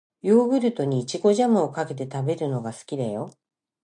[0.23, 3.35] ヨーグルトに、いちごジャムをかけて食べるのが好きだよ。